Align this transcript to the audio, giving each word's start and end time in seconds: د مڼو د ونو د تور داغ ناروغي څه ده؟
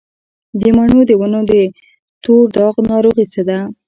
د 0.59 0.61
مڼو 0.77 0.99
د 1.09 1.11
ونو 1.19 1.41
د 1.49 1.53
تور 2.23 2.45
داغ 2.55 2.75
ناروغي 2.89 3.25
څه 3.33 3.41
ده؟ 3.49 3.59